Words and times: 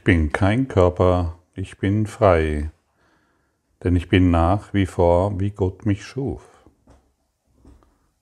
Ich 0.00 0.04
bin 0.04 0.32
kein 0.32 0.66
Körper, 0.66 1.38
ich 1.54 1.76
bin 1.76 2.06
frei, 2.06 2.70
denn 3.84 3.96
ich 3.96 4.08
bin 4.08 4.30
nach 4.30 4.72
wie 4.72 4.86
vor, 4.86 5.38
wie 5.38 5.50
Gott 5.50 5.84
mich 5.84 6.06
schuf. 6.06 6.42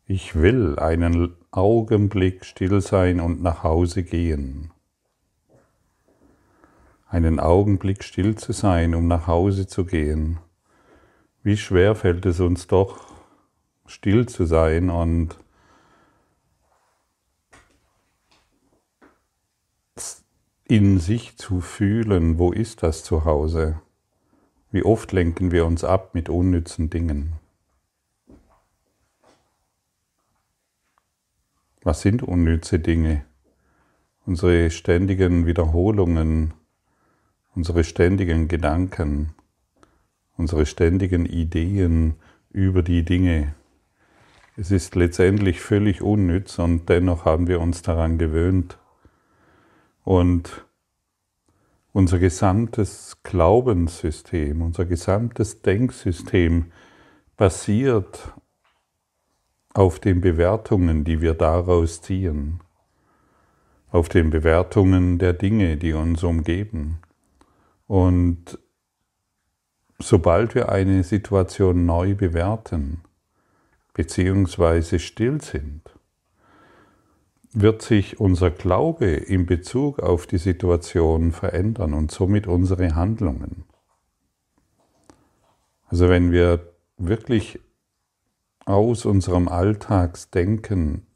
Ich 0.05 0.35
will 0.35 0.77
einen 0.81 1.37
Augenblick 1.53 2.45
still 2.45 2.81
sein 2.81 3.21
und 3.21 3.45
nach 3.45 3.63
Hause 3.63 4.03
gehen. 4.03 4.73
Einen 7.07 7.39
Augenblick 7.39 8.03
still 8.03 8.35
zu 8.35 8.51
sein, 8.51 8.93
um 8.97 9.07
nach 9.07 9.29
Hause 9.29 9.69
zu 9.69 9.85
gehen. 9.85 10.41
Wie 11.45 11.57
schwer 11.57 11.95
fällt 11.95 12.27
es 12.27 12.41
uns 12.41 12.67
doch, 12.67 13.07
still 13.87 14.27
zu 14.27 14.47
sein 14.47 14.91
und 14.91 15.39
in 20.69 20.99
sich 20.99 21.39
zu 21.39 21.63
fühlen, 21.63 22.39
wo 22.39 22.53
ist 22.53 22.83
das 22.83 23.03
zu 23.03 23.25
Hause? 23.25 23.81
Wie 24.71 24.83
oft 24.85 25.13
lenken 25.13 25.51
wir 25.51 25.65
uns 25.65 25.83
ab 25.83 26.15
mit 26.15 26.29
unnützen 26.29 26.91
Dingen? 26.91 27.33
Was 31.83 32.03
sind 32.03 32.23
unnütze 32.23 32.79
Dinge? 32.81 33.25
Unsere 34.27 34.71
ständigen 34.71 35.47
Wiederholungen, 35.47 36.53
unsere 37.55 37.83
ständigen 37.83 38.47
Gedanken, 38.47 39.33
unsere 40.37 40.67
ständigen 40.67 41.25
Ideen 41.25 42.17
über 42.51 42.83
die 42.83 43.07
Dinge. 43.07 43.55
Es 44.59 44.71
ist 44.71 44.97
letztendlich 44.97 45.63
völlig 45.63 46.03
unnütz 46.03 46.59
und 46.59 46.91
dennoch 46.91 47.25
haben 47.25 47.47
wir 47.47 47.59
uns 47.59 47.81
daran 47.81 48.19
gewöhnt, 48.19 48.77
und 50.09 50.65
unser 51.93 52.19
gesamtes 52.19 53.19
Glaubenssystem, 53.25 54.63
unser 54.63 54.87
gesamtes 54.87 55.61
Denksystem 55.61 56.73
basiert 57.37 58.33
auf 59.75 60.01
den 60.01 60.23
Bewertungen, 60.23 61.05
die 61.05 61.21
wir 61.21 61.35
daraus 61.35 62.01
ziehen, 62.01 62.61
auf 63.91 64.09
den 64.09 64.31
Bewertungen 64.31 65.19
der 65.19 65.35
Dinge, 65.35 65.77
die 65.77 65.93
uns 65.93 66.23
umgeben. 66.23 67.01
Und 67.87 68.59
sobald 69.99 70.55
wir 70.55 70.71
eine 70.71 71.05
Situation 71.05 71.85
neu 71.85 72.15
bewerten, 72.15 73.03
beziehungsweise 73.93 75.01
still 75.01 75.43
sind, 75.43 75.98
wird 77.53 77.83
sich 77.83 78.21
unser 78.21 78.51
Glaube 78.51 79.07
in 79.07 79.47
Bezug 79.47 80.01
auf 80.01 80.27
die 80.27 80.39
Situation 80.39 81.33
verändern 81.33 81.95
und 81.95 82.11
somit 82.11 82.47
unsere 82.47 82.95
Handlungen. 82.95 83.65
Also 85.89 86.09
wenn 86.09 86.31
wir 86.33 86.73
wirklich 86.99 87.61
aus 88.67 89.07
unserem 89.07 89.49
Alltagsdenken 89.49 91.07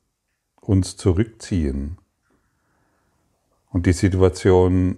uns 0.61 0.97
zurückziehen 0.97 1.99
und 3.71 3.85
die 3.85 3.93
Situation 3.93 4.97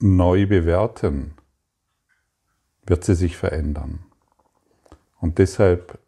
neu 0.00 0.46
bewerten, 0.46 1.34
wird 2.84 3.04
sie 3.04 3.14
sich 3.14 3.36
verändern. 3.36 4.04
Und 5.20 5.38
deshalb 5.38 5.98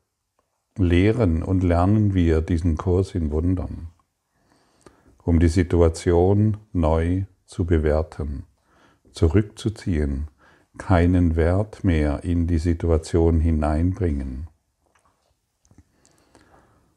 lehren 0.79 1.43
und 1.43 1.63
lernen 1.63 2.15
wir 2.15 2.41
diesen 2.41 2.77
Kurs 2.77 3.15
in 3.15 3.31
Wundern, 3.31 3.89
um 5.23 5.39
die 5.39 5.49
Situation 5.49 6.57
neu 6.73 7.25
zu 7.45 7.67
bewerten, 7.67 8.45
zurückzuziehen, 9.13 10.29
keinen 10.79 11.37
Wert 11.37 11.85
mehr 11.85 12.25
in 12.25 12.47
die 12.47 12.59
Situation 12.59 13.41
hineinbringen. 13.41 14.49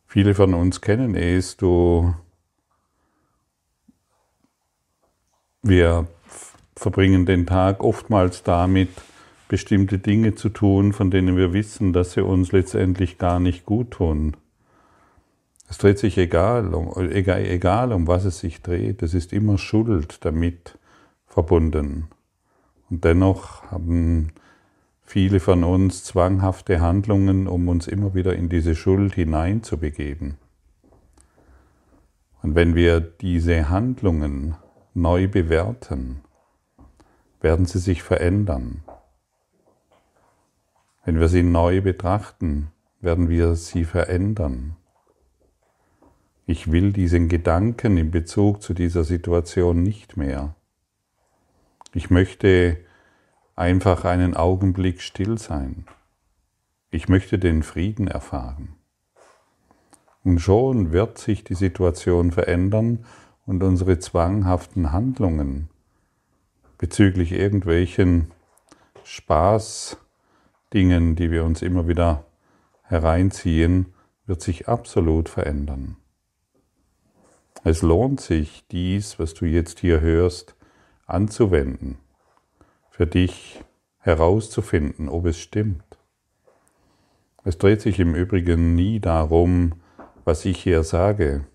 Viele 0.07 0.33
von 0.33 0.53
uns 0.53 0.79
kennen 0.79 1.13
es, 1.15 1.57
du, 1.57 2.15
wir 5.61 6.07
verbringen 6.77 7.25
den 7.25 7.45
Tag 7.45 7.83
oftmals 7.83 8.43
damit, 8.43 8.89
bestimmte 9.55 9.99
Dinge 9.99 10.35
zu 10.35 10.49
tun, 10.49 10.91
von 10.91 11.11
denen 11.11 11.37
wir 11.37 11.53
wissen, 11.53 11.93
dass 11.93 12.11
sie 12.11 12.21
uns 12.21 12.51
letztendlich 12.51 13.17
gar 13.17 13.39
nicht 13.39 13.65
gut 13.65 13.91
tun. 13.91 14.35
Es 15.69 15.77
dreht 15.77 15.97
sich 15.97 16.17
egal 16.17 16.73
um, 16.73 16.91
egal, 17.09 17.45
egal 17.45 17.93
um 17.93 18.05
was 18.05 18.25
es 18.25 18.39
sich 18.39 18.61
dreht, 18.61 19.01
es 19.01 19.13
ist 19.13 19.31
immer 19.31 19.57
Schuld 19.57 20.25
damit 20.25 20.77
verbunden. 21.25 22.09
Und 22.89 23.05
dennoch 23.05 23.63
haben 23.71 24.33
viele 25.03 25.39
von 25.39 25.63
uns 25.63 26.03
zwanghafte 26.03 26.81
Handlungen, 26.81 27.47
um 27.47 27.69
uns 27.69 27.87
immer 27.87 28.13
wieder 28.13 28.35
in 28.35 28.49
diese 28.49 28.75
Schuld 28.75 29.15
hineinzubegeben. 29.15 30.35
Und 32.41 32.55
wenn 32.55 32.75
wir 32.75 32.99
diese 32.99 33.69
Handlungen 33.69 34.55
neu 34.93 35.29
bewerten, 35.29 36.19
werden 37.39 37.65
sie 37.65 37.79
sich 37.79 38.03
verändern. 38.03 38.83
Wenn 41.05 41.19
wir 41.19 41.27
sie 41.27 41.43
neu 41.43 41.81
betrachten, 41.81 42.71
werden 42.99 43.29
wir 43.29 43.53
sie 43.53 43.85
verändern. 43.85 44.75
Ich 46.47 46.71
will 46.71 46.93
diesen 46.93 47.29
Gedanken 47.29 47.97
in 47.97 48.09
Bezug 48.09 48.63
zu 48.63 48.73
dieser 48.73 49.03
Situation 49.03 49.83
nicht 49.83 50.17
mehr. 50.17 50.55
Ich 51.93 52.09
möchte 52.09 52.77
einfach 53.55 54.03
einen 54.03 54.35
Augenblick 54.35 55.01
still 55.01 55.37
sein. 55.37 55.85
Ich 56.89 57.07
möchte 57.07 57.37
den 57.37 57.61
Frieden 57.61 58.07
erfahren. 58.07 58.75
Und 60.23 60.39
schon 60.39 60.91
wird 60.91 61.19
sich 61.19 61.43
die 61.43 61.53
Situation 61.53 62.31
verändern 62.31 63.05
und 63.45 63.61
unsere 63.61 63.99
zwanghaften 63.99 64.91
Handlungen 64.91 65.69
bezüglich 66.79 67.31
irgendwelchen 67.31 68.31
Spaß, 69.03 69.97
Dingen, 70.75 71.15
die 71.15 71.31
wir 71.31 71.45
uns 71.45 71.61
immer 71.61 71.87
wieder 71.87 72.25
hereinziehen, 72.83 73.93
wird 74.27 74.41
sich 74.41 74.67
absolut 74.67 75.29
verändern. 75.29 75.95
Es 77.63 77.81
lohnt 77.81 78.19
sich, 78.21 78.67
dies, 78.69 79.17
was 79.17 79.33
du 79.33 79.45
jetzt 79.45 79.79
hier 79.79 80.01
hörst, 80.01 80.55
anzuwenden, 81.07 81.97
für 82.91 83.07
dich 83.07 83.63
herauszufinden, 83.99 85.09
ob 85.09 85.25
es 85.25 85.39
stimmt. 85.39 85.97
Es 87.43 87.57
dreht 87.57 87.81
sich 87.81 87.99
im 87.99 88.13
Übrigen 88.13 88.75
nie 88.75 88.99
darum, 88.99 89.75
was 90.25 90.43
ich 90.45 90.61
hier 90.61 90.83
sage. 90.83 91.45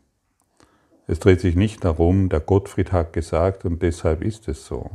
Es 1.07 1.21
dreht 1.21 1.41
sich 1.41 1.57
nicht 1.57 1.85
darum, 1.85 2.29
der 2.29 2.41
Gottfried 2.41 2.91
hat 2.91 3.13
gesagt 3.13 3.65
und 3.65 3.83
deshalb 3.83 4.23
ist 4.23 4.49
es 4.49 4.65
so. 4.65 4.91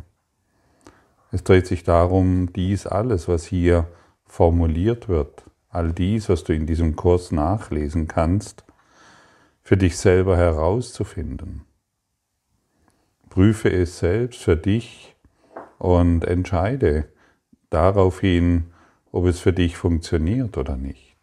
Es 1.31 1.43
dreht 1.43 1.67
sich 1.67 1.83
darum, 1.83 2.51
dies 2.53 2.87
alles, 2.87 3.27
was 3.27 3.45
hier 3.45 3.87
formuliert 4.25 5.07
wird, 5.07 5.43
all 5.69 5.91
dies, 5.91 6.29
was 6.29 6.43
du 6.43 6.53
in 6.53 6.65
diesem 6.65 6.95
Kurs 6.95 7.31
nachlesen 7.31 8.07
kannst, 8.07 8.63
für 9.61 9.77
dich 9.77 9.97
selber 9.97 10.37
herauszufinden. 10.37 11.65
Prüfe 13.29 13.71
es 13.71 13.99
selbst 13.99 14.41
für 14.41 14.55
dich 14.55 15.15
und 15.77 16.23
entscheide 16.23 17.09
daraufhin, 17.69 18.67
ob 19.11 19.25
es 19.25 19.39
für 19.39 19.53
dich 19.53 19.75
funktioniert 19.75 20.57
oder 20.57 20.77
nicht. 20.77 21.17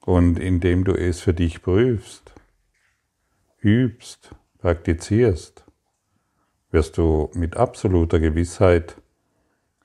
Und 0.00 0.38
indem 0.38 0.84
du 0.84 0.92
es 0.92 1.20
für 1.20 1.34
dich 1.34 1.62
prüfst, 1.62 2.34
übst, 3.60 4.30
praktizierst, 4.58 5.64
wirst 6.70 6.98
du 6.98 7.30
mit 7.34 7.56
absoluter 7.56 8.20
Gewissheit 8.20 8.96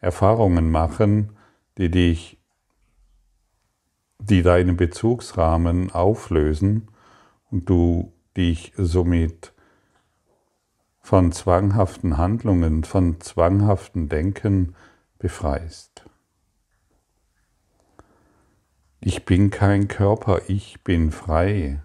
Erfahrungen 0.02 0.70
machen, 0.72 1.38
die 1.78 1.90
dich, 1.90 2.40
die 4.20 4.42
deinen 4.42 4.76
Bezugsrahmen 4.76 5.92
auflösen 5.92 6.90
und 7.52 7.70
du 7.70 8.12
dich 8.36 8.74
somit 8.76 9.54
von 11.02 11.32
zwanghaften 11.32 12.18
Handlungen, 12.18 12.84
von 12.84 13.20
zwanghaften 13.22 14.10
Denken 14.10 14.76
befreist. 15.20 16.06
Ich 19.00 19.26
bin 19.26 19.50
kein 19.50 19.88
Körper, 19.88 20.42
ich 20.48 20.84
bin 20.84 21.12
frei. 21.12 21.82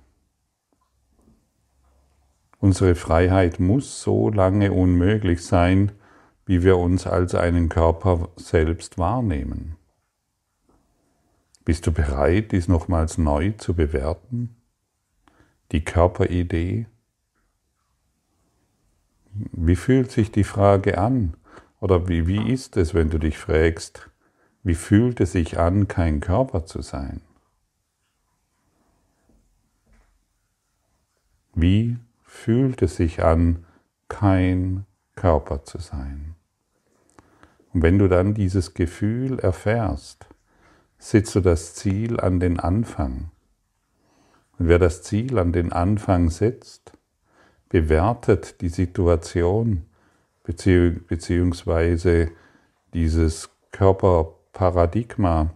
Unsere 2.59 2.95
Freiheit 2.95 3.59
muss 3.61 4.03
so 4.03 4.31
lange 4.31 4.73
unmöglich 4.73 5.45
sein, 5.45 5.93
wie 6.47 6.63
wir 6.63 6.79
uns 6.79 7.07
als 7.07 7.35
einen 7.35 7.69
Körper 7.69 8.29
selbst 8.37 8.99
wahrnehmen. 8.99 9.77
Bist 11.65 11.87
du 11.89 11.93
bereit, 11.93 12.53
dies 12.53 12.69
nochmals 12.69 13.19
neu 13.19 13.51
zu 13.51 13.75
bewerten? 13.75 14.55
Die 15.73 15.85
Körperidee? 15.85 16.87
Wie 19.33 19.75
fühlt 19.75 20.13
sich 20.13 20.31
die 20.31 20.45
Frage 20.45 20.97
an? 20.99 21.35
Oder 21.81 22.07
wie, 22.09 22.29
wie 22.29 22.53
ist 22.53 22.77
es, 22.77 22.95
wenn 22.95 23.11
du 23.11 23.19
dich 23.19 23.37
fragst, 23.37 24.09
wie 24.63 24.77
fühlt 24.77 25.21
es 25.21 25.33
sich 25.33 25.59
an, 25.59 25.89
kein 25.89 26.21
Körper 26.21 26.65
zu 26.65 26.83
sein? 26.83 27.21
Wie 31.55 31.99
fühlt 32.23 32.81
es 32.83 32.95
sich 32.97 33.25
an, 33.25 33.67
kein 34.09 34.87
Körper 35.17 35.65
zu 35.65 35.79
sein? 35.81 36.36
Und 37.77 37.83
wenn 37.83 37.99
du 37.99 38.09
dann 38.09 38.33
dieses 38.33 38.73
Gefühl 38.73 39.39
erfährst, 39.39 40.25
setzt 40.97 41.35
du 41.35 41.43
das 41.43 41.75
Ziel 41.75 42.19
an 42.19 42.41
den 42.41 42.59
Anfang. 42.59 43.31
Und 44.59 44.69
wer 44.69 44.79
das 44.79 45.03
Ziel 45.03 45.39
an 45.39 45.53
den 45.53 45.75
Anfang 45.75 46.31
setzt, 46.31 46.93
bewertet 47.69 48.63
die 48.63 48.71
Situation 48.71 49.85
beziehungsweise 50.43 52.31
dieses 52.95 53.51
Körperparadigma, 53.73 55.51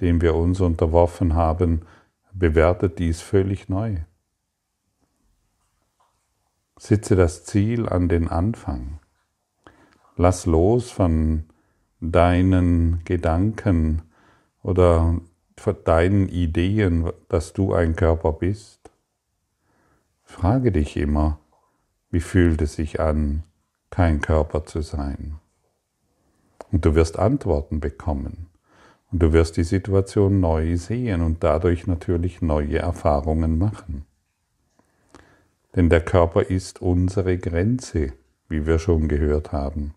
dem 0.00 0.22
wir 0.22 0.34
uns 0.34 0.62
unterworfen 0.62 1.34
haben, 1.34 1.82
bewertet 2.32 2.98
dies 2.98 3.20
völlig 3.20 3.68
neu. 3.68 3.96
Sitze 6.78 7.16
das 7.16 7.44
Ziel 7.44 7.86
an 7.86 8.08
den 8.08 8.28
Anfang. 8.28 8.98
Lass 10.16 10.46
los 10.46 10.90
von 10.90 11.44
deinen 12.00 13.04
Gedanken 13.04 14.02
oder 14.62 15.20
deinen 15.84 16.28
Ideen, 16.28 17.10
dass 17.28 17.52
du 17.52 17.72
ein 17.72 17.96
Körper 17.96 18.32
bist. 18.32 18.90
Frage 20.24 20.72
dich 20.72 20.96
immer, 20.96 21.38
wie 22.10 22.20
fühlt 22.20 22.60
es 22.62 22.74
sich 22.74 23.00
an, 23.00 23.42
kein 23.90 24.20
Körper 24.20 24.64
zu 24.64 24.82
sein? 24.82 25.36
Und 26.72 26.84
du 26.84 26.94
wirst 26.94 27.18
Antworten 27.18 27.80
bekommen. 27.80 28.46
Und 29.12 29.22
du 29.22 29.32
wirst 29.32 29.56
die 29.56 29.64
Situation 29.64 30.40
neu 30.40 30.76
sehen 30.76 31.22
und 31.22 31.44
dadurch 31.44 31.86
natürlich 31.86 32.42
neue 32.42 32.78
Erfahrungen 32.78 33.56
machen. 33.56 34.04
Denn 35.74 35.88
der 35.88 36.00
Körper 36.00 36.42
ist 36.42 36.82
unsere 36.82 37.38
Grenze, 37.38 38.12
wie 38.48 38.66
wir 38.66 38.78
schon 38.78 39.08
gehört 39.08 39.52
haben. 39.52 39.94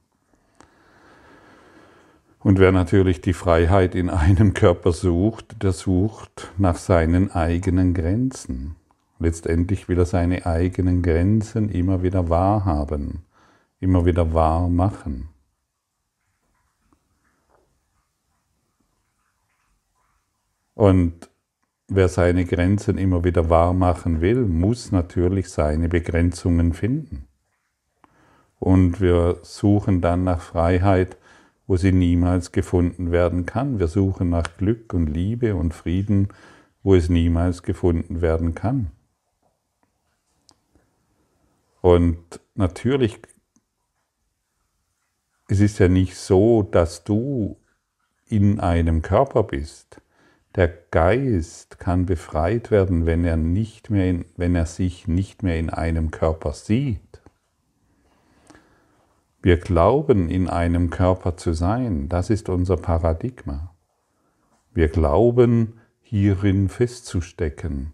Und 2.41 2.57
wer 2.57 2.71
natürlich 2.71 3.19
die 3.19 3.33
Freiheit 3.33 3.95
in 3.95 4.09
einem 4.09 4.53
Körper 4.53 4.93
sucht, 4.93 5.61
der 5.61 5.73
sucht 5.73 6.51
nach 6.57 6.77
seinen 6.77 7.31
eigenen 7.31 7.93
Grenzen. 7.93 8.75
Letztendlich 9.19 9.89
will 9.89 9.99
er 9.99 10.05
seine 10.05 10.45
eigenen 10.45 11.01
Grenzen 11.01 11.67
immer 11.67 12.01
wieder 12.01 12.29
wahrhaben, 12.29 13.23
immer 13.81 14.05
wieder 14.05 14.33
wahr 14.33 14.69
machen. 14.69 15.27
Und 20.75 21.29
wer 21.89 22.07
seine 22.07 22.45
Grenzen 22.45 22.97
immer 22.97 23.25
wieder 23.25 23.49
wahr 23.49 23.73
machen 23.73 24.21
will, 24.21 24.45
muss 24.45 24.93
natürlich 24.93 25.49
seine 25.49 25.89
Begrenzungen 25.89 26.71
finden. 26.71 27.27
Und 28.59 29.01
wir 29.01 29.39
suchen 29.41 29.99
dann 29.99 30.23
nach 30.23 30.39
Freiheit, 30.39 31.17
wo 31.69 31.77
sie 31.77 31.91
niemals 31.91 32.51
gefunden 32.51 33.11
werden 33.11 33.45
kann. 33.45 33.77
Wir 33.77 33.87
suchen 33.87 34.31
nach 34.31 34.57
Glück 34.57 34.91
und 34.91 35.05
Liebe 35.05 35.55
und 35.55 35.75
Frieden, 35.75 36.29
wo 36.81 36.95
es 36.95 37.09
niemals 37.09 37.61
gefunden 37.61 38.21
werden 38.21 38.55
kann. 38.55 38.89
Und 41.81 42.17
natürlich, 42.55 43.19
es 45.47 45.59
ist 45.59 45.77
ja 45.77 45.89
nicht 45.89 46.15
so, 46.15 46.63
dass 46.63 47.03
du 47.03 47.55
in 48.25 48.59
einem 48.59 49.03
Körper 49.03 49.43
bist. 49.43 50.01
Der 50.55 50.69
Geist 50.69 51.77
kann 51.77 52.07
befreit 52.07 52.71
werden, 52.71 53.05
wenn 53.05 53.23
er, 53.23 53.37
nicht 53.37 53.91
mehr 53.91 54.09
in, 54.09 54.25
wenn 54.37 54.55
er 54.55 54.65
sich 54.65 55.07
nicht 55.07 55.43
mehr 55.43 55.59
in 55.59 55.69
einem 55.69 56.09
Körper 56.09 56.53
sieht. 56.53 57.18
Wir 59.41 59.57
glauben, 59.57 60.29
in 60.29 60.49
einem 60.49 60.89
Körper 60.89 61.37
zu 61.37 61.53
sein. 61.53 62.09
Das 62.09 62.29
ist 62.29 62.49
unser 62.49 62.75
Paradigma. 62.75 63.73
Wir 64.73 64.89
glauben, 64.89 65.79
hierin 66.01 66.67
festzustecken. 66.67 67.93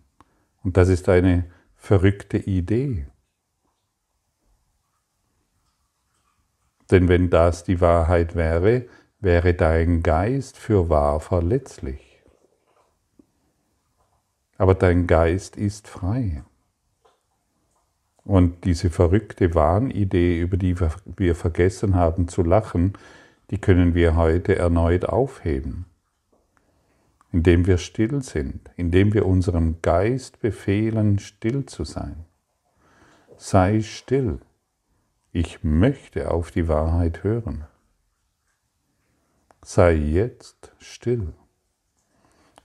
Und 0.63 0.77
das 0.77 0.89
ist 0.89 1.07
eine 1.09 1.45
verrückte 1.75 2.37
Idee. 2.37 3.07
Denn 6.89 7.07
wenn 7.07 7.29
das 7.29 7.63
die 7.63 7.81
Wahrheit 7.81 8.35
wäre, 8.35 8.87
wäre 9.19 9.53
dein 9.53 10.01
Geist 10.03 10.57
für 10.57 10.89
wahr 10.89 11.19
verletzlich. 11.19 12.21
Aber 14.57 14.75
dein 14.75 15.07
Geist 15.07 15.57
ist 15.57 15.87
frei. 15.87 16.43
Und 18.25 18.65
diese 18.65 18.89
verrückte 18.89 19.53
Wahnidee, 19.53 20.41
über 20.41 20.57
die 20.57 20.75
wir 20.79 21.35
vergessen 21.35 21.95
haben 21.95 22.27
zu 22.27 22.41
lachen, 22.41 22.93
die 23.51 23.59
können 23.59 23.93
wir 23.93 24.15
heute 24.15 24.55
erneut 24.55 25.05
aufheben, 25.05 25.85
indem 27.31 27.67
wir 27.67 27.77
still 27.77 28.23
sind, 28.23 28.71
indem 28.75 29.13
wir 29.13 29.27
unserem 29.27 29.79
Geist 29.83 30.39
befehlen, 30.39 31.19
still 31.19 31.67
zu 31.67 31.83
sein. 31.83 32.25
Sei 33.37 33.81
still. 33.81 34.39
Ich 35.31 35.63
möchte 35.63 36.31
auf 36.31 36.49
die 36.49 36.67
Wahrheit 36.67 37.23
hören. 37.23 37.65
Sei 39.63 39.93
jetzt 39.93 40.71
still. 40.79 41.33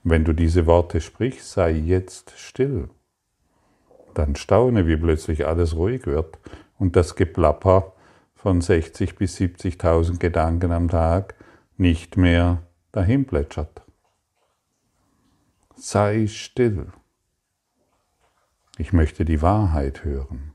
Wenn 0.02 0.24
du 0.24 0.32
diese 0.32 0.64
Worte 0.64 1.02
sprichst, 1.02 1.50
sei 1.50 1.72
jetzt 1.72 2.32
still. 2.38 2.88
Dann 4.20 4.36
staune, 4.36 4.86
wie 4.86 4.98
plötzlich 4.98 5.46
alles 5.46 5.74
ruhig 5.74 6.04
wird 6.04 6.38
und 6.78 6.94
das 6.94 7.16
Geplapper 7.16 7.94
von 8.34 8.60
60 8.60 9.16
bis 9.16 9.38
70.000 9.38 10.18
Gedanken 10.18 10.72
am 10.72 10.88
Tag 10.88 11.36
nicht 11.78 12.18
mehr 12.18 12.62
dahin 12.92 13.24
plätschert. 13.24 13.80
Sei 15.74 16.26
still. 16.26 16.88
Ich 18.76 18.92
möchte 18.92 19.24
die 19.24 19.40
Wahrheit 19.40 20.04
hören. 20.04 20.52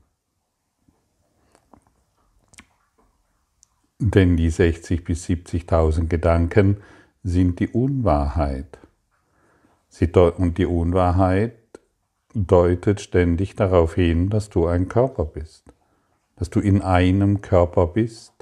Denn 3.98 4.36
die 4.36 4.52
60.000 4.52 5.04
bis 5.04 5.26
70.000 5.26 6.06
Gedanken 6.06 6.76
sind 7.24 7.58
die 7.58 7.68
Unwahrheit. 7.68 8.78
Und 10.36 10.58
die 10.58 10.66
Unwahrheit 10.66 11.65
deutet 12.36 13.00
ständig 13.00 13.56
darauf 13.56 13.94
hin, 13.94 14.28
dass 14.28 14.50
du 14.50 14.66
ein 14.66 14.88
Körper 14.88 15.24
bist, 15.24 15.72
dass 16.36 16.50
du 16.50 16.60
in 16.60 16.82
einem 16.82 17.40
Körper 17.40 17.86
bist. 17.86 18.32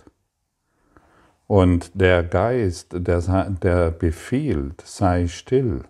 Und 1.47 1.93
der 1.95 2.25
Geist, 2.25 2.89
der, 2.93 3.51
der 3.51 3.91
befiehlt, 3.93 4.81
sei 4.85 5.29
still, 5.29 5.85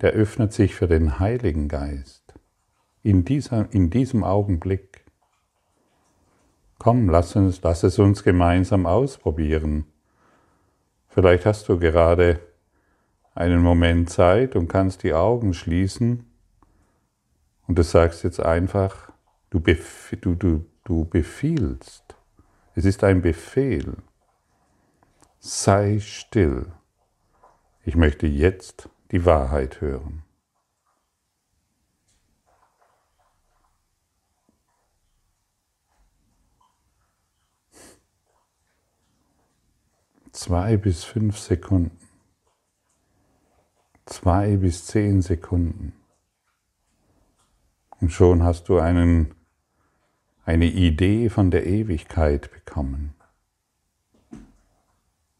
der 0.00 0.12
öffnet 0.12 0.52
sich 0.52 0.74
für 0.76 0.86
den 0.86 1.18
Heiligen 1.18 1.66
Geist 1.66 2.34
in, 3.02 3.24
dieser, 3.24 3.66
in 3.72 3.90
diesem 3.90 4.22
Augenblick. 4.22 5.04
Komm, 6.78 7.08
lass, 7.08 7.34
uns, 7.34 7.60
lass 7.62 7.82
es 7.82 7.98
uns 7.98 8.22
gemeinsam 8.22 8.86
ausprobieren. 8.86 9.86
Vielleicht 11.08 11.46
hast 11.46 11.68
du 11.68 11.78
gerade 11.78 12.38
einen 13.34 13.62
Moment 13.62 14.10
Zeit 14.10 14.54
und 14.54 14.68
kannst 14.68 15.02
die 15.02 15.14
Augen 15.14 15.54
schließen 15.54 16.26
und 17.66 17.78
du 17.78 17.82
sagst 17.82 18.24
jetzt 18.24 18.40
einfach, 18.40 19.12
du, 19.50 19.60
bef 19.60 20.16
du, 20.20 20.34
du, 20.34 20.66
du 20.84 21.04
befiehlst. 21.04 22.16
Es 22.74 22.84
ist 22.84 23.04
ein 23.04 23.22
Befehl. 23.22 23.96
Sei 25.38 26.00
still. 26.00 26.72
Ich 27.84 27.96
möchte 27.96 28.26
jetzt 28.26 28.88
die 29.10 29.24
Wahrheit 29.24 29.80
hören. 29.80 30.24
zwei 40.34 40.76
bis 40.76 41.04
fünf 41.04 41.38
Sekunden, 41.38 41.96
zwei 44.04 44.56
bis 44.56 44.84
zehn 44.86 45.22
Sekunden. 45.22 45.94
Und 48.04 48.10
schon 48.10 48.42
hast 48.42 48.68
du 48.68 48.78
einen, 48.78 49.32
eine 50.44 50.66
Idee 50.66 51.30
von 51.30 51.50
der 51.50 51.64
Ewigkeit 51.64 52.50
bekommen. 52.52 53.14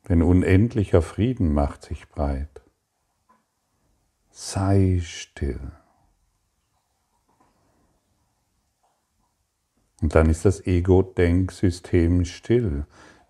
Denn 0.08 0.22
unendlicher 0.22 1.02
Frieden 1.02 1.52
macht 1.52 1.82
sich 1.82 2.08
breit. 2.08 2.62
Sei 4.30 4.98
still. 5.02 5.60
Und 10.00 10.14
dann 10.14 10.30
ist 10.30 10.46
das 10.46 10.66
Ego-Denksystem 10.66 12.24
still. 12.24 12.86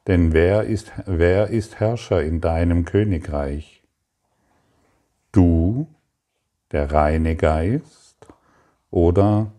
Denn 0.07 0.33
wer 0.33 0.63
ist, 0.63 0.93
wer 1.07 1.49
ist 1.49 1.81
Herrscher 1.81 2.23
in 2.23 2.41
deinem 2.41 2.85
Königreich? 2.85 3.83
Du, 5.33 5.89
der 6.71 6.93
reine 6.93 7.35
Geist 7.35 8.04
oder 8.95 9.51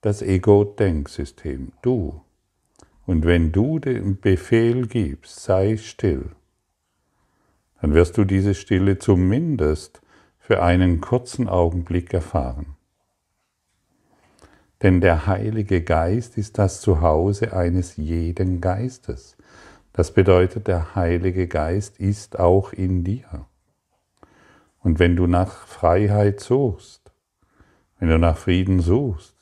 das 0.00 0.20
Ego-Denksystem? 0.20 1.70
Du. 1.80 2.22
Und 3.06 3.24
wenn 3.24 3.52
du 3.52 3.78
den 3.78 4.20
Befehl 4.20 4.88
gibst, 4.88 5.40
sei 5.40 5.76
still, 5.76 6.30
dann 7.80 7.94
wirst 7.94 8.18
du 8.18 8.24
diese 8.24 8.54
Stille 8.54 8.98
zumindest 8.98 10.02
für 10.40 10.60
einen 10.60 11.00
kurzen 11.00 11.48
Augenblick 11.48 12.12
erfahren. 12.12 12.74
Denn 14.82 15.00
der 15.00 15.28
Heilige 15.28 15.80
Geist 15.80 16.36
ist 16.36 16.58
das 16.58 16.80
Zuhause 16.80 17.52
eines 17.52 17.96
jeden 17.96 18.60
Geistes. 18.60 19.36
Das 19.92 20.12
bedeutet, 20.12 20.66
der 20.66 20.96
Heilige 20.96 21.46
Geist 21.46 22.00
ist 22.00 22.40
auch 22.40 22.72
in 22.72 23.04
dir. 23.04 23.46
Und 24.80 24.98
wenn 24.98 25.14
du 25.14 25.28
nach 25.28 25.64
Freiheit 25.68 26.40
suchst, 26.40 27.01
wenn 28.02 28.08
du 28.08 28.18
nach 28.18 28.36
Frieden 28.36 28.80
suchst, 28.80 29.36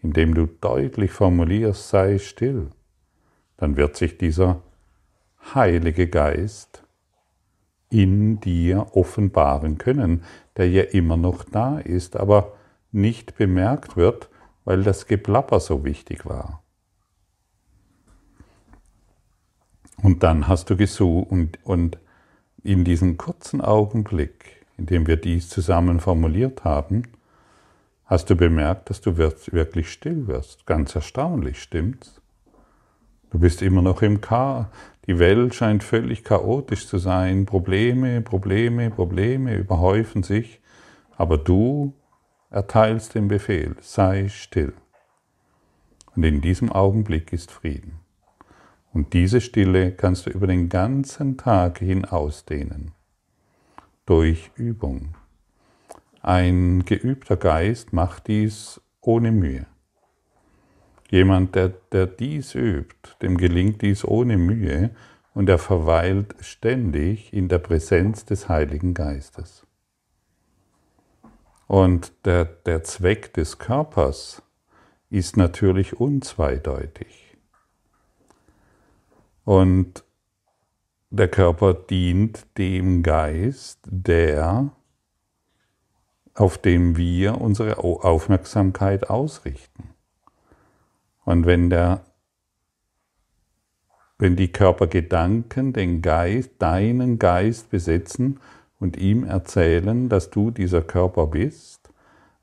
indem 0.00 0.32
du 0.32 0.46
deutlich 0.46 1.10
formulierst, 1.10 1.88
sei 1.88 2.18
still, 2.18 2.70
dann 3.56 3.76
wird 3.76 3.96
sich 3.96 4.16
dieser 4.16 4.62
Heilige 5.56 6.06
Geist 6.06 6.84
in 7.90 8.38
dir 8.38 8.86
offenbaren 8.92 9.76
können, 9.76 10.22
der 10.56 10.70
ja 10.70 10.84
immer 10.84 11.16
noch 11.16 11.42
da 11.42 11.80
ist, 11.80 12.14
aber 12.14 12.52
nicht 12.92 13.34
bemerkt 13.34 13.96
wird, 13.96 14.28
weil 14.64 14.84
das 14.84 15.08
Geplapper 15.08 15.58
so 15.58 15.84
wichtig 15.84 16.26
war. 16.26 16.62
Und 20.00 20.22
dann 20.22 20.46
hast 20.46 20.70
du 20.70 20.76
gesucht 20.76 21.28
und, 21.32 21.58
und 21.64 21.98
in 22.62 22.84
diesem 22.84 23.16
kurzen 23.16 23.60
Augenblick, 23.60 24.64
in 24.76 24.86
dem 24.86 25.08
wir 25.08 25.16
dies 25.16 25.48
zusammen 25.48 25.98
formuliert 25.98 26.62
haben, 26.62 27.02
hast 28.08 28.30
du 28.30 28.36
bemerkt, 28.36 28.90
dass 28.90 29.00
du 29.00 29.16
wirklich 29.16 29.92
still 29.92 30.26
wirst. 30.26 30.66
Ganz 30.66 30.94
erstaunlich, 30.94 31.62
stimmt's? 31.62 32.20
Du 33.30 33.38
bist 33.38 33.60
immer 33.60 33.82
noch 33.82 34.00
im 34.02 34.20
Chaos. 34.22 34.66
Die 35.06 35.18
Welt 35.18 35.54
scheint 35.54 35.84
völlig 35.84 36.24
chaotisch 36.24 36.86
zu 36.86 36.98
sein. 36.98 37.44
Probleme, 37.44 38.22
Probleme, 38.22 38.90
Probleme 38.90 39.56
überhäufen 39.56 40.22
sich. 40.22 40.60
Aber 41.16 41.36
du 41.36 41.94
erteilst 42.50 43.14
den 43.14 43.28
Befehl, 43.28 43.76
sei 43.80 44.28
still. 44.28 44.72
Und 46.16 46.24
in 46.24 46.40
diesem 46.40 46.72
Augenblick 46.72 47.32
ist 47.32 47.50
Frieden. 47.50 48.00
Und 48.94 49.12
diese 49.12 49.42
Stille 49.42 49.92
kannst 49.92 50.26
du 50.26 50.30
über 50.30 50.46
den 50.46 50.70
ganzen 50.70 51.36
Tag 51.36 51.78
hin 51.78 52.06
ausdehnen. 52.06 52.92
Durch 54.06 54.50
Übung. 54.56 55.14
Ein 56.28 56.84
geübter 56.84 57.38
Geist 57.38 57.94
macht 57.94 58.26
dies 58.26 58.82
ohne 59.00 59.32
Mühe. 59.32 59.64
Jemand, 61.08 61.54
der, 61.54 61.70
der 61.70 62.06
dies 62.06 62.54
übt, 62.54 63.16
dem 63.22 63.38
gelingt 63.38 63.80
dies 63.80 64.04
ohne 64.04 64.36
Mühe 64.36 64.94
und 65.32 65.48
er 65.48 65.56
verweilt 65.56 66.34
ständig 66.40 67.32
in 67.32 67.48
der 67.48 67.56
Präsenz 67.56 68.26
des 68.26 68.46
Heiligen 68.46 68.92
Geistes. 68.92 69.66
Und 71.66 72.12
der, 72.26 72.44
der 72.44 72.84
Zweck 72.84 73.32
des 73.32 73.56
Körpers 73.56 74.42
ist 75.08 75.38
natürlich 75.38 75.98
unzweideutig. 75.98 77.38
Und 79.46 80.04
der 81.08 81.28
Körper 81.28 81.72
dient 81.72 82.46
dem 82.58 83.02
Geist, 83.02 83.80
der, 83.86 84.72
auf 86.38 86.56
dem 86.56 86.96
wir 86.96 87.40
unsere 87.40 87.78
Aufmerksamkeit 87.78 89.10
ausrichten. 89.10 89.90
Und 91.24 91.46
wenn 91.46 91.68
der 91.68 92.02
wenn 94.20 94.34
die 94.34 94.50
Körpergedanken 94.50 95.72
den 95.72 96.02
Geist, 96.02 96.50
deinen 96.58 97.20
Geist 97.20 97.70
besetzen 97.70 98.40
und 98.80 98.96
ihm 98.96 99.22
erzählen, 99.22 100.08
dass 100.08 100.30
du 100.30 100.50
dieser 100.50 100.82
Körper 100.82 101.28
bist, 101.28 101.90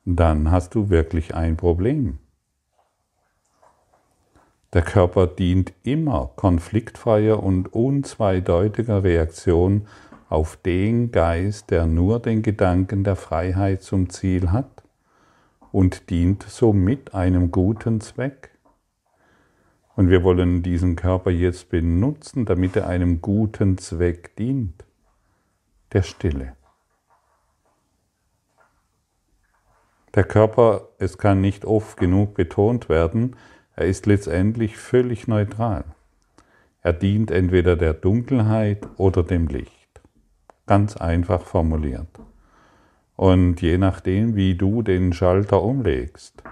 dann 0.06 0.52
hast 0.52 0.74
du 0.74 0.90
wirklich 0.90 1.36
ein 1.36 1.58
Problem. 1.58 2.20
Der 4.72 4.84
Körper 4.84 5.28
dient 5.28 5.74
immer 5.84 6.32
konfliktfreier 6.38 7.44
und 7.44 7.74
unzweideutiger 7.74 9.04
Reaktion 9.04 9.88
auf 10.29 10.58
den 10.58 11.12
Geist, 11.12 11.72
der 11.72 11.86
nur 11.86 12.20
den 12.20 12.41
Gedanken 12.41 13.03
der 13.03 13.15
Freiheit 13.15 13.84
zum 13.84 14.10
Ziel 14.10 14.51
hat 14.51 14.84
und 15.72 16.10
dient 16.10 16.44
somit 16.44 17.13
einem 17.13 17.51
guten 17.51 18.01
Zweck. 18.01 18.51
Und 19.96 20.10
wir 20.10 20.24
wollen 20.24 20.62
diesen 20.62 20.96
Körper 20.96 21.32
jetzt 21.32 21.70
benutzen, 21.70 22.46
damit 22.46 22.75
er 22.75 22.88
einem 22.88 23.22
guten 23.22 23.77
Zweck 23.77 24.36
dient 24.36 24.84
der 25.94 26.01
Stille. 26.01 26.55
Der 30.13 30.24
Körper, 30.24 30.89
es 30.98 31.17
kann 31.17 31.41
nicht 31.41 31.65
oft 31.65 31.98
genug 31.98 32.36
betont 32.36 32.89
werden, 32.89 33.36
er 33.75 33.86
ist 33.86 34.05
letztendlich 34.05 34.77
völlig 34.77 35.27
neutral. 35.27 35.84
Er 36.82 36.94
dient 36.94 37.32
entweder 37.32 37.75
der 37.75 37.94
Dunkelheit 37.94 38.88
oder 38.98 39.24
dem 39.24 39.48
Licht. 39.48 39.85
Ganz 40.65 40.98
einfach 40.98 41.41
formuliert. 41.41 42.07
Und 43.15 43.62
je 43.62 43.77
nachdem, 43.77 44.36
wie 44.36 44.55
du 44.55 44.81
den 44.81 45.13
Schalter 45.13 45.62
umlegst, 45.62 46.43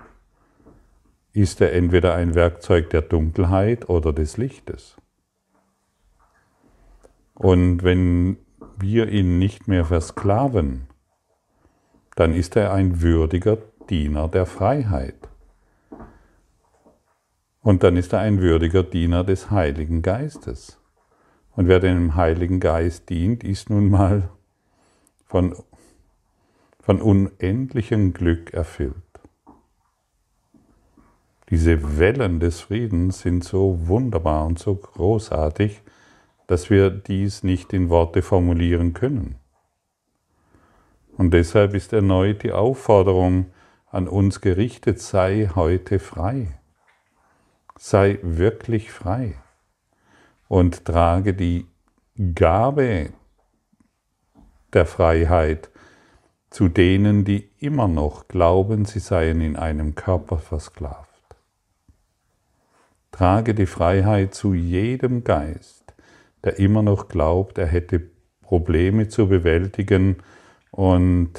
ist 1.33 1.61
er 1.61 1.73
entweder 1.73 2.13
ein 2.13 2.35
Werkzeug 2.35 2.91
der 2.91 3.01
Dunkelheit 3.01 3.89
oder 3.89 4.13
des 4.13 4.37
Lichtes. 4.37 4.95
Und 7.33 7.83
wenn 7.83 8.37
wir 8.77 9.09
ihn 9.09 9.39
nicht 9.39 9.67
mehr 9.67 9.85
versklaven, 9.85 10.87
dann 12.15 12.33
ist 12.33 12.55
er 12.55 12.71
ein 12.73 13.01
würdiger 13.01 13.57
Diener 13.89 14.27
der 14.27 14.45
Freiheit. 14.45 15.27
Und 17.61 17.81
dann 17.81 17.97
ist 17.97 18.13
er 18.13 18.19
ein 18.19 18.39
würdiger 18.39 18.83
Diener 18.83 19.23
des 19.23 19.49
Heiligen 19.49 20.01
Geistes. 20.03 20.82
Und 21.55 21.67
wer 21.67 21.79
dem 21.79 22.15
Heiligen 22.15 22.59
Geist 22.59 23.09
dient, 23.09 23.43
ist 23.43 23.69
nun 23.69 23.89
mal 23.89 24.29
von, 25.25 25.55
von 26.79 27.01
unendlichem 27.01 28.13
Glück 28.13 28.53
erfüllt. 28.53 28.95
Diese 31.49 31.99
Wellen 31.99 32.39
des 32.39 32.61
Friedens 32.61 33.19
sind 33.19 33.43
so 33.43 33.87
wunderbar 33.87 34.47
und 34.47 34.57
so 34.57 34.73
großartig, 34.73 35.81
dass 36.47 36.71
wir 36.71 36.89
dies 36.89 37.43
nicht 37.43 37.71
in 37.73 37.89
Worte 37.89 38.23
formulieren 38.23 38.93
können. 38.93 39.35
Und 41.15 41.31
deshalb 41.31 41.75
ist 41.75 41.93
erneut 41.93 42.41
die 42.41 42.51
Aufforderung 42.51 43.51
an 43.91 44.07
uns 44.07 44.41
gerichtet, 44.41 44.99
sei 44.99 45.51
heute 45.53 45.99
frei. 45.99 46.59
Sei 47.77 48.17
wirklich 48.23 48.91
frei 48.91 49.35
und 50.47 50.85
trage 50.85 51.33
die 51.33 51.67
Gabe 52.35 53.11
der 54.73 54.85
Freiheit 54.85 55.69
zu 56.49 56.69
denen, 56.69 57.25
die 57.25 57.49
immer 57.59 57.87
noch 57.87 58.27
glauben, 58.27 58.85
sie 58.85 58.99
seien 58.99 59.41
in 59.41 59.55
einem 59.55 59.95
Körper 59.95 60.37
versklavt. 60.37 61.09
Trage 63.11 63.55
die 63.55 63.65
Freiheit 63.65 64.33
zu 64.33 64.53
jedem 64.53 65.23
Geist, 65.23 65.93
der 66.43 66.59
immer 66.59 66.83
noch 66.83 67.07
glaubt, 67.07 67.57
er 67.57 67.67
hätte 67.67 68.01
Probleme 68.41 69.07
zu 69.07 69.27
bewältigen 69.27 70.17
und 70.71 71.31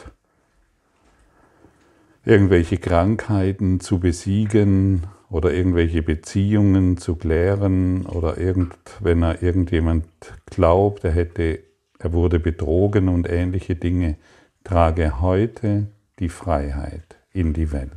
irgendwelche 2.24 2.78
Krankheiten 2.78 3.80
zu 3.80 4.00
besiegen 4.00 5.06
oder 5.34 5.52
irgendwelche 5.52 6.00
Beziehungen 6.00 6.96
zu 6.96 7.16
klären 7.16 8.06
oder 8.06 8.38
irgend, 8.38 8.76
wenn 9.00 9.20
er 9.24 9.42
irgendjemand 9.42 10.06
glaubt, 10.46 11.02
er 11.02 11.10
hätte, 11.10 11.58
er 11.98 12.12
wurde 12.12 12.38
betrogen 12.38 13.08
und 13.08 13.28
ähnliche 13.28 13.74
Dinge, 13.74 14.16
trage 14.62 15.20
heute 15.20 15.88
die 16.20 16.28
Freiheit 16.28 17.16
in 17.32 17.52
die 17.52 17.72
Welt. 17.72 17.90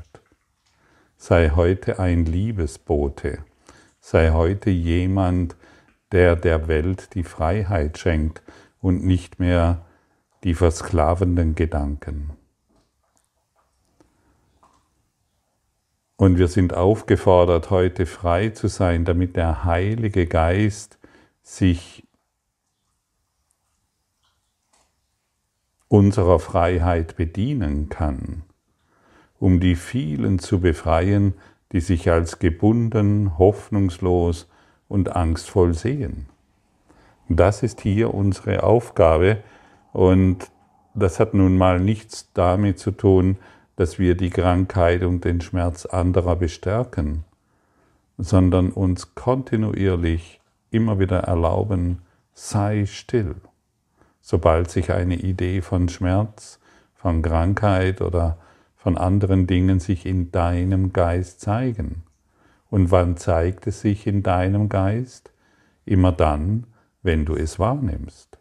Sei 1.15 1.51
heute 1.51 1.99
ein 1.99 2.25
Liebesbote. 2.25 3.37
Sei 3.99 4.31
heute 4.31 4.71
jemand, 4.71 5.55
der 6.11 6.35
der 6.35 6.67
Welt 6.67 7.13
die 7.13 7.23
Freiheit 7.23 7.99
schenkt 7.99 8.41
und 8.81 9.05
nicht 9.05 9.39
mehr 9.39 9.85
die 10.43 10.55
versklavenden 10.55 11.53
Gedanken. 11.53 12.31
Und 16.17 16.39
wir 16.39 16.47
sind 16.47 16.73
aufgefordert, 16.73 17.69
heute 17.69 18.07
frei 18.07 18.49
zu 18.49 18.67
sein, 18.67 19.05
damit 19.05 19.35
der 19.35 19.65
Heilige 19.65 20.25
Geist 20.25 20.97
sich 21.43 22.03
unserer 25.87 26.39
Freiheit 26.39 27.15
bedienen 27.17 27.89
kann, 27.89 28.41
um 29.39 29.59
die 29.59 29.75
vielen 29.75 30.39
zu 30.39 30.59
befreien, 30.59 31.35
die 31.71 31.81
sich 31.81 32.09
als 32.09 32.39
gebunden, 32.39 33.37
hoffnungslos 33.37 34.49
und 34.87 35.15
angstvoll 35.15 35.75
sehen. 35.75 36.25
Das 37.29 37.61
ist 37.61 37.81
hier 37.81 38.13
unsere 38.13 38.63
Aufgabe 38.63 39.43
und 39.93 40.49
das 40.95 41.19
hat 41.19 41.35
nun 41.35 41.57
mal 41.57 41.79
nichts 41.79 42.31
damit 42.33 42.79
zu 42.79 42.89
tun, 42.89 43.37
dass 43.77 43.99
wir 43.99 44.15
die 44.15 44.31
Krankheit 44.31 45.03
und 45.03 45.23
den 45.23 45.39
Schmerz 45.39 45.85
anderer 45.85 46.35
bestärken, 46.35 47.23
sondern 48.17 48.71
uns 48.71 49.15
kontinuierlich 49.15 50.41
immer 50.71 50.99
wieder 50.99 51.19
erlauben, 51.19 51.99
sei 52.33 52.85
still. 52.85 53.35
Sobald 54.19 54.69
sich 54.69 54.91
eine 54.91 55.15
Idee 55.15 55.61
von 55.61 55.87
Schmerz, 55.89 56.59
von 56.95 57.21
Krankheit 57.21 58.01
oder 58.01 58.37
von 58.75 58.97
anderen 58.97 59.47
Dingen 59.47 59.79
sich 59.79 60.05
in 60.05 60.31
deinem 60.31 60.91
Geist 60.91 61.39
zeigen. 61.39 62.03
Und 62.69 62.89
wann 62.91 63.15
zeigt 63.15 63.67
es 63.67 63.81
sich 63.81 64.07
in 64.07 64.23
deinem 64.23 64.69
Geist? 64.69 65.31
Immer 65.85 66.11
dann, 66.11 66.65
wenn 67.03 67.25
du 67.25 67.35
es 67.35 67.59
wahrnimmst. 67.59 68.39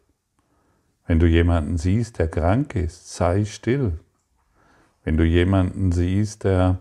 Wenn 1.06 1.20
du 1.20 1.26
jemanden 1.26 1.76
siehst, 1.76 2.18
der 2.18 2.28
krank 2.28 2.74
ist, 2.74 3.14
sei 3.14 3.44
still. 3.44 4.00
Wenn 5.06 5.16
du 5.16 5.24
jemanden 5.24 5.92
siehst, 5.92 6.42
der 6.42 6.80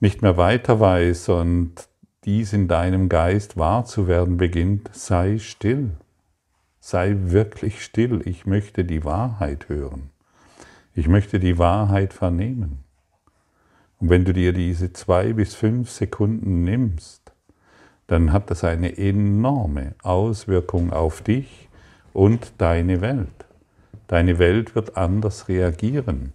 nicht 0.00 0.22
mehr 0.22 0.38
weiter 0.38 0.80
weiß 0.80 1.28
und 1.28 1.74
dies 2.24 2.54
in 2.54 2.68
deinem 2.68 3.10
Geist 3.10 3.58
wahr 3.58 3.84
zu 3.84 4.08
werden 4.08 4.38
beginnt, 4.38 4.88
sei 4.94 5.36
still. 5.38 5.90
Sei 6.80 7.16
wirklich 7.18 7.84
still. 7.84 8.22
Ich 8.24 8.46
möchte 8.46 8.86
die 8.86 9.04
Wahrheit 9.04 9.68
hören. 9.68 10.08
Ich 10.94 11.06
möchte 11.06 11.38
die 11.38 11.58
Wahrheit 11.58 12.14
vernehmen. 12.14 12.78
Und 14.00 14.08
wenn 14.08 14.24
du 14.24 14.32
dir 14.32 14.54
diese 14.54 14.90
zwei 14.94 15.34
bis 15.34 15.54
fünf 15.54 15.90
Sekunden 15.90 16.64
nimmst, 16.64 17.30
dann 18.06 18.32
hat 18.32 18.50
das 18.50 18.64
eine 18.64 18.96
enorme 18.96 19.96
Auswirkung 20.02 20.94
auf 20.94 21.20
dich 21.20 21.68
und 22.14 22.54
deine 22.56 23.02
Welt. 23.02 23.44
Deine 24.06 24.38
Welt 24.38 24.74
wird 24.74 24.96
anders 24.96 25.48
reagieren. 25.48 26.32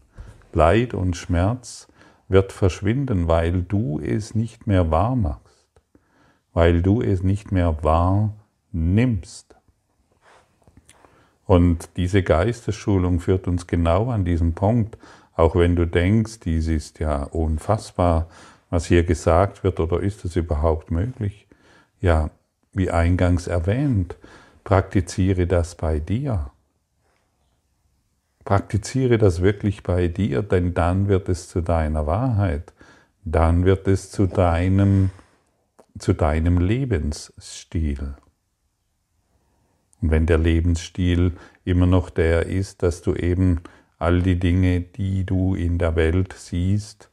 Leid 0.54 0.94
und 0.94 1.16
Schmerz 1.16 1.88
wird 2.28 2.52
verschwinden, 2.52 3.28
weil 3.28 3.64
du 3.64 4.00
es 4.00 4.36
nicht 4.36 4.68
mehr 4.68 4.92
wahr 4.92 5.16
machst, 5.16 5.68
weil 6.54 6.82
du 6.82 7.02
es 7.02 7.24
nicht 7.24 7.52
mehr 7.52 7.84
wahr 7.84 8.34
nimmst. 8.72 9.56
Und 11.46 11.90
diese 11.98 12.22
Geistesschulung 12.22 13.20
führt 13.20 13.48
uns 13.48 13.66
genau 13.66 14.12
an 14.12 14.24
diesen 14.24 14.54
Punkt, 14.54 14.98
auch 15.36 15.56
wenn 15.56 15.76
du 15.76 15.88
denkst, 15.88 16.42
dies 16.42 16.68
ist 16.68 17.00
ja 17.00 17.24
unfassbar, 17.24 18.28
was 18.70 18.86
hier 18.86 19.04
gesagt 19.04 19.64
wird, 19.64 19.80
oder 19.80 20.00
ist 20.02 20.26
es 20.26 20.36
überhaupt 20.36 20.92
möglich? 20.92 21.48
Ja, 22.02 22.30
wie 22.74 22.92
eingangs 22.92 23.48
erwähnt, 23.48 24.16
praktiziere 24.64 25.48
das 25.48 25.76
bei 25.76 26.00
dir. 26.00 26.52
Praktiziere 28.46 29.18
das 29.18 29.42
wirklich 29.42 29.84
bei 29.84 30.08
dir, 30.08 30.42
denn 30.42 30.74
dann 30.74 31.08
wird 31.08 31.30
es 31.30 31.48
zu 31.48 31.62
deiner 31.62 32.08
Wahrheit, 32.08 32.74
dann 33.24 33.66
wird 33.66 33.88
es 33.88 34.12
zu 34.12 34.28
deinem, 34.28 35.12
zu 35.98 36.14
deinem 36.14 36.58
Lebensstil. 36.58 38.16
Und 40.02 40.12
wenn 40.12 40.26
der 40.26 40.38
Lebensstil 40.38 41.34
immer 41.66 41.86
noch 41.86 42.10
der 42.10 42.46
ist, 42.46 42.82
dass 42.84 43.02
du 43.02 43.14
eben 43.14 43.62
all 43.98 44.22
die 44.22 44.40
Dinge, 44.40 44.82
die 44.82 45.26
du 45.26 45.56
in 45.56 45.78
der 45.78 45.96
Welt 45.96 46.34
siehst, 46.38 47.12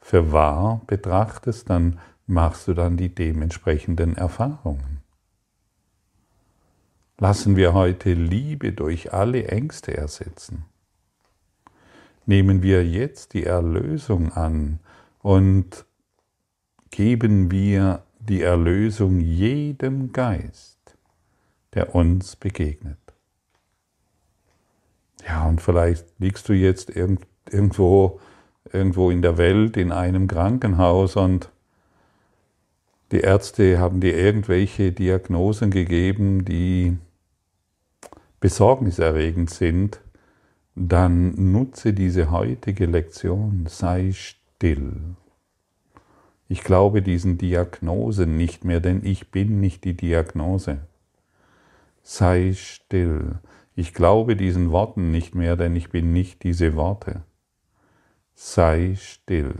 für 0.00 0.32
wahr 0.32 0.80
betrachtest, 0.86 1.68
dann 1.68 1.98
machst 2.26 2.68
du 2.68 2.74
dann 2.74 2.96
die 2.96 3.14
dementsprechenden 3.14 4.16
Erfahrungen. 4.16 4.99
Lassen 7.22 7.54
wir 7.54 7.74
heute 7.74 8.14
Liebe 8.14 8.72
durch 8.72 9.12
alle 9.12 9.48
Ängste 9.48 9.94
ersetzen. 9.94 10.64
Nehmen 12.24 12.62
wir 12.62 12.82
jetzt 12.82 13.34
die 13.34 13.44
Erlösung 13.44 14.32
an 14.32 14.80
und 15.20 15.84
geben 16.90 17.50
wir 17.50 18.04
die 18.20 18.40
Erlösung 18.40 19.20
jedem 19.20 20.14
Geist, 20.14 20.78
der 21.74 21.94
uns 21.94 22.36
begegnet. 22.36 22.96
Ja, 25.26 25.46
und 25.46 25.60
vielleicht 25.60 26.06
liegst 26.18 26.48
du 26.48 26.54
jetzt 26.54 26.88
irgendwo, 26.88 28.18
irgendwo 28.72 29.10
in 29.10 29.20
der 29.20 29.36
Welt 29.36 29.76
in 29.76 29.92
einem 29.92 30.26
Krankenhaus 30.26 31.16
und 31.16 31.50
die 33.12 33.20
Ärzte 33.20 33.78
haben 33.78 34.00
dir 34.00 34.16
irgendwelche 34.16 34.92
Diagnosen 34.92 35.70
gegeben, 35.70 36.46
die 36.46 36.96
besorgniserregend 38.40 39.50
sind, 39.50 40.00
dann 40.74 41.52
nutze 41.52 41.92
diese 41.92 42.30
heutige 42.30 42.86
Lektion, 42.86 43.66
sei 43.68 44.12
still. 44.12 45.16
Ich 46.48 46.64
glaube 46.64 47.00
diesen 47.00 47.38
Diagnosen 47.38 48.36
nicht 48.36 48.64
mehr, 48.64 48.80
denn 48.80 49.04
ich 49.04 49.30
bin 49.30 49.60
nicht 49.60 49.84
die 49.84 49.96
Diagnose. 49.96 50.78
Sei 52.02 52.54
still. 52.54 53.38
Ich 53.76 53.94
glaube 53.94 54.34
diesen 54.34 54.72
Worten 54.72 55.12
nicht 55.12 55.34
mehr, 55.34 55.56
denn 55.56 55.76
ich 55.76 55.90
bin 55.90 56.12
nicht 56.12 56.42
diese 56.42 56.74
Worte. 56.74 57.22
Sei 58.34 58.96
still. 58.98 59.54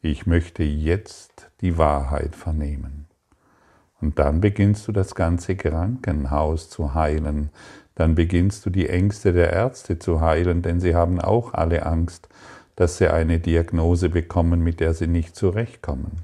Ich 0.00 0.26
möchte 0.26 0.64
jetzt 0.64 1.50
die 1.60 1.78
Wahrheit 1.78 2.34
vernehmen. 2.34 3.06
Und 4.00 4.18
dann 4.18 4.40
beginnst 4.40 4.88
du 4.88 4.92
das 4.92 5.14
ganze 5.14 5.54
Krankenhaus 5.54 6.68
zu 6.68 6.92
heilen. 6.92 7.50
Dann 7.94 8.14
beginnst 8.14 8.64
du 8.64 8.70
die 8.70 8.88
Ängste 8.88 9.32
der 9.32 9.52
Ärzte 9.52 9.98
zu 9.98 10.20
heilen, 10.20 10.62
denn 10.62 10.80
sie 10.80 10.94
haben 10.94 11.20
auch 11.20 11.52
alle 11.52 11.84
Angst, 11.84 12.28
dass 12.76 12.96
sie 12.96 13.08
eine 13.08 13.38
Diagnose 13.38 14.08
bekommen, 14.08 14.62
mit 14.62 14.80
der 14.80 14.94
sie 14.94 15.06
nicht 15.06 15.36
zurechtkommen. 15.36 16.22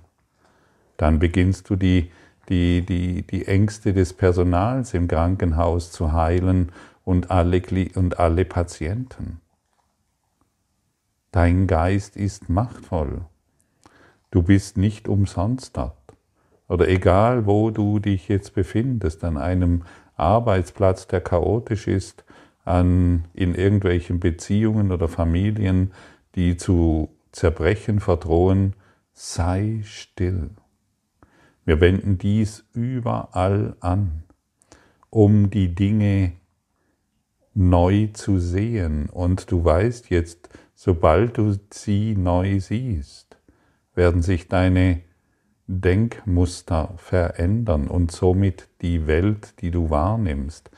Dann 0.96 1.18
beginnst 1.18 1.68
du 1.70 1.76
die, 1.76 2.10
die, 2.48 2.84
die, 2.84 3.22
die 3.22 3.46
Ängste 3.46 3.92
des 3.92 4.14
Personals 4.14 4.94
im 4.94 5.08
Krankenhaus 5.08 5.92
zu 5.92 6.12
heilen 6.12 6.72
und 7.04 7.30
alle, 7.30 7.62
und 7.94 8.18
alle 8.18 8.44
Patienten. 8.44 9.40
Dein 11.30 11.66
Geist 11.66 12.16
ist 12.16 12.48
machtvoll. 12.48 13.20
Du 14.30 14.42
bist 14.42 14.76
nicht 14.76 15.08
umsonst 15.08 15.76
dort. 15.76 15.94
Oder 16.68 16.88
egal, 16.88 17.46
wo 17.46 17.70
du 17.70 17.98
dich 17.98 18.28
jetzt 18.28 18.54
befindest, 18.54 19.24
an 19.24 19.36
einem 19.36 19.84
Arbeitsplatz, 20.18 21.06
der 21.06 21.20
chaotisch 21.20 21.86
ist, 21.86 22.24
an, 22.64 23.24
in 23.34 23.54
irgendwelchen 23.54 24.20
Beziehungen 24.20 24.92
oder 24.92 25.08
Familien, 25.08 25.92
die 26.34 26.56
zu 26.56 27.08
zerbrechen 27.32 28.00
verdrohen, 28.00 28.74
sei 29.12 29.80
still. 29.84 30.50
Wir 31.64 31.80
wenden 31.80 32.18
dies 32.18 32.64
überall 32.72 33.76
an, 33.80 34.24
um 35.10 35.50
die 35.50 35.74
Dinge 35.74 36.32
neu 37.54 38.08
zu 38.12 38.38
sehen. 38.38 39.10
Und 39.10 39.50
du 39.50 39.64
weißt 39.64 40.10
jetzt, 40.10 40.48
sobald 40.74 41.38
du 41.38 41.56
sie 41.70 42.14
neu 42.16 42.60
siehst, 42.60 43.36
werden 43.94 44.22
sich 44.22 44.48
deine 44.48 45.02
Denkmuster 45.68 46.94
verändern 46.96 47.88
und 47.88 48.10
somit 48.10 48.68
die 48.80 49.06
Welt, 49.06 49.60
die 49.60 49.70
du 49.70 49.90
wahrnimmst. 49.90 50.70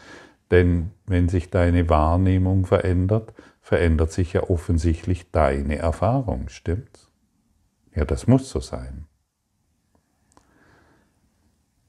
Denn 0.50 0.90
wenn 1.07 1.29
sich 1.29 1.48
deine 1.48 1.88
Wahrnehmung 1.88 2.66
verändert, 2.66 3.33
verändert 3.62 4.11
sich 4.11 4.33
ja 4.33 4.42
offensichtlich 4.50 5.31
deine 5.31 5.76
Erfahrung, 5.76 6.48
stimmt's? 6.48 7.09
Ja, 7.94 8.05
das 8.05 8.26
muss 8.26 8.50
so 8.50 8.61
sein. 8.61 9.07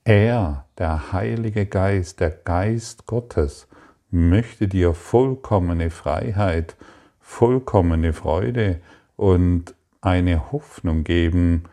Er, 0.04 0.66
der 0.78 1.12
Heilige 1.12 1.66
Geist, 1.66 2.20
der 2.20 2.32
Geist 2.32 3.08
Gottes, 3.08 3.68
möchte 4.12 4.68
dir 4.68 4.94
vollkommene 4.94 5.90
Freiheit, 5.90 6.76
vollkommene 7.20 8.14
Freude 8.14 8.82
und 9.16 9.76
eine 10.02 10.52
Hoffnung 10.52 11.04
geben, 11.04 11.64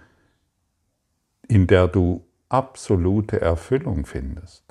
in 1.49 1.67
der 1.67 1.89
du 1.89 2.25
absolute 2.51 3.41
Erfüllung 3.41 4.05
findest. 4.05 4.65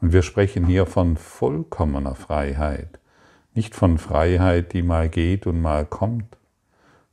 Und 0.00 0.12
wir 0.12 0.22
sprechen 0.22 0.66
hier 0.66 0.86
von 0.86 1.16
vollkommener 1.16 2.14
Freiheit, 2.14 3.00
nicht 3.54 3.74
von 3.74 3.98
Freiheit, 3.98 4.72
die 4.72 4.82
mal 4.82 5.08
geht 5.08 5.46
und 5.46 5.60
mal 5.60 5.86
kommt. 5.86 6.36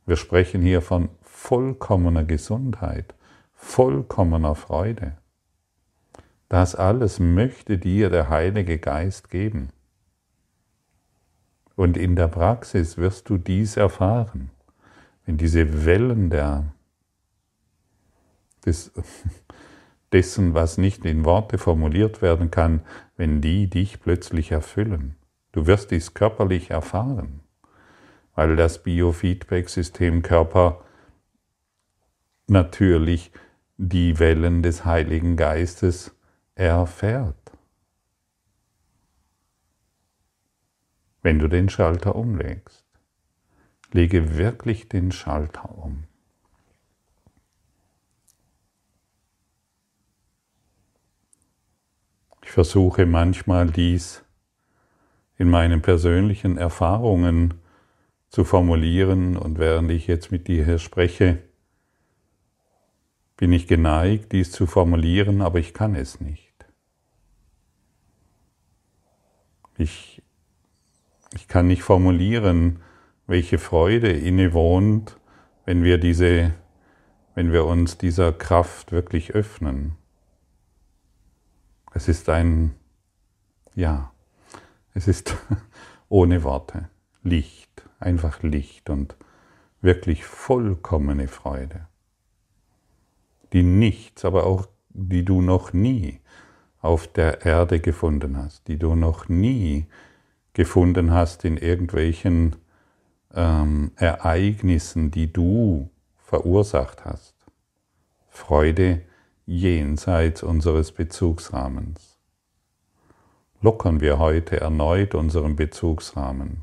Wir 0.04 0.16
sprechen 0.16 0.62
hier 0.62 0.82
von 0.82 1.08
vollkommener 1.22 2.24
Gesundheit, 2.24 3.14
vollkommener 3.54 4.54
Freude. 4.54 5.16
Das 6.48 6.76
alles 6.76 7.18
möchte 7.18 7.78
dir 7.78 8.10
der 8.10 8.28
Heilige 8.28 8.78
Geist 8.78 9.30
geben. 9.30 9.70
Und 11.74 11.96
in 11.96 12.16
der 12.16 12.28
Praxis 12.28 12.96
wirst 12.96 13.28
du 13.28 13.36
dies 13.36 13.76
erfahren, 13.76 14.50
wenn 15.24 15.36
diese 15.36 15.84
Wellen 15.84 16.30
der, 16.30 16.72
des, 18.66 18.92
dessen, 20.12 20.54
was 20.54 20.78
nicht 20.78 21.04
in 21.04 21.24
Worte 21.24 21.58
formuliert 21.58 22.22
werden 22.22 22.50
kann, 22.50 22.80
wenn 23.16 23.40
die 23.40 23.68
dich 23.68 24.00
plötzlich 24.00 24.50
erfüllen. 24.50 25.16
Du 25.52 25.66
wirst 25.66 25.90
dies 25.90 26.14
körperlich 26.14 26.70
erfahren, 26.70 27.40
weil 28.34 28.56
das 28.56 28.82
Biofeedback-System 28.82 30.22
Körper 30.22 30.84
natürlich 32.46 33.32
die 33.78 34.18
Wellen 34.18 34.62
des 34.62 34.84
Heiligen 34.84 35.36
Geistes 35.36 36.14
erfährt. 36.54 37.52
Wenn 41.22 41.38
du 41.38 41.48
den 41.48 41.68
Schalter 41.68 42.14
umlegst, 42.14 42.84
lege 43.92 44.36
wirklich 44.36 44.88
den 44.88 45.10
Schalter 45.10 45.76
um. 45.76 46.04
Versuche 52.56 53.04
manchmal 53.04 53.66
dies 53.66 54.24
in 55.36 55.50
meinen 55.50 55.82
persönlichen 55.82 56.56
Erfahrungen 56.56 57.52
zu 58.30 58.44
formulieren 58.44 59.36
und 59.36 59.58
während 59.58 59.90
ich 59.90 60.06
jetzt 60.06 60.32
mit 60.32 60.48
dir 60.48 60.64
hier 60.64 60.78
spreche, 60.78 61.36
bin 63.36 63.52
ich 63.52 63.66
geneigt, 63.66 64.32
dies 64.32 64.52
zu 64.52 64.66
formulieren, 64.66 65.42
aber 65.42 65.58
ich 65.58 65.74
kann 65.74 65.94
es 65.94 66.18
nicht. 66.22 66.54
Ich, 69.76 70.22
ich 71.34 71.48
kann 71.48 71.66
nicht 71.66 71.82
formulieren, 71.82 72.80
welche 73.26 73.58
Freude 73.58 74.08
innewohnt, 74.08 75.18
wenn 75.66 75.84
wir 75.84 75.98
diese, 75.98 76.54
wenn 77.34 77.52
wir 77.52 77.66
uns 77.66 77.98
dieser 77.98 78.32
Kraft 78.32 78.92
wirklich 78.92 79.32
öffnen. 79.32 79.98
Es 81.96 82.08
ist 82.08 82.28
ein, 82.28 82.74
ja, 83.74 84.12
es 84.92 85.08
ist 85.08 85.34
ohne 86.10 86.42
Worte 86.42 86.90
Licht, 87.22 87.88
einfach 87.98 88.42
Licht 88.42 88.90
und 88.90 89.16
wirklich 89.80 90.26
vollkommene 90.26 91.26
Freude, 91.26 91.88
die 93.54 93.62
nichts, 93.62 94.26
aber 94.26 94.44
auch 94.44 94.68
die 94.90 95.24
du 95.24 95.40
noch 95.40 95.72
nie 95.72 96.20
auf 96.82 97.10
der 97.10 97.46
Erde 97.46 97.80
gefunden 97.80 98.36
hast, 98.36 98.68
die 98.68 98.78
du 98.78 98.94
noch 98.94 99.30
nie 99.30 99.86
gefunden 100.52 101.12
hast 101.12 101.46
in 101.46 101.56
irgendwelchen 101.56 102.56
ähm, 103.32 103.92
Ereignissen, 103.96 105.10
die 105.10 105.32
du 105.32 105.88
verursacht 106.18 107.06
hast. 107.06 107.34
Freude 108.28 109.00
jenseits 109.46 110.42
unseres 110.42 110.92
Bezugsrahmens 110.92 112.16
lockern 113.66 114.00
wir 114.00 114.18
heute 114.18 114.60
erneut 114.60 115.14
unseren 115.14 115.56
Bezugsrahmen. 115.56 116.62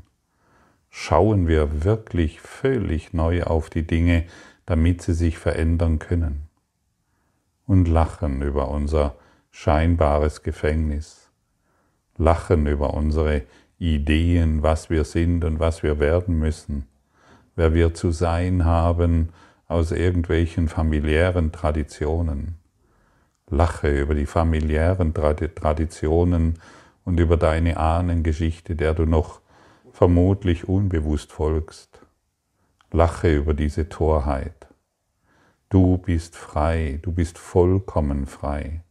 Schauen 0.90 1.48
wir 1.48 1.84
wirklich 1.84 2.40
völlig 2.40 3.12
neu 3.12 3.42
auf 3.42 3.68
die 3.68 3.86
Dinge, 3.86 4.24
damit 4.64 5.02
sie 5.02 5.12
sich 5.12 5.36
verändern 5.36 5.98
können. 5.98 6.48
Und 7.66 7.88
lachen 7.88 8.42
über 8.42 8.68
unser 8.68 9.16
scheinbares 9.50 10.42
Gefängnis. 10.42 11.28
Lachen 12.16 12.66
über 12.66 12.94
unsere 12.94 13.42
Ideen, 13.78 14.62
was 14.62 14.88
wir 14.88 15.04
sind 15.04 15.44
und 15.44 15.58
was 15.58 15.82
wir 15.82 15.98
werden 15.98 16.38
müssen, 16.38 16.86
wer 17.56 17.74
wir 17.74 17.92
zu 17.92 18.12
sein 18.12 18.64
haben 18.64 19.30
aus 19.66 19.90
irgendwelchen 19.90 20.68
familiären 20.68 21.52
Traditionen. 21.52 22.63
Lache 23.50 23.88
über 23.88 24.14
die 24.14 24.26
familiären 24.26 25.12
Traditionen 25.12 26.58
und 27.04 27.20
über 27.20 27.36
deine 27.36 27.76
Ahnengeschichte, 27.76 28.74
der 28.74 28.94
du 28.94 29.04
noch 29.04 29.40
vermutlich 29.92 30.68
unbewusst 30.68 31.32
folgst. 31.32 32.00
Lache 32.90 33.34
über 33.34 33.54
diese 33.54 33.88
Torheit. 33.88 34.66
Du 35.68 35.98
bist 35.98 36.36
frei, 36.36 36.98
du 37.02 37.12
bist 37.12 37.38
vollkommen 37.38 38.26
frei. 38.26 38.82